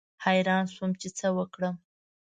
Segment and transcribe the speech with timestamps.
[0.25, 1.75] حیران شوم چې څه وکړم.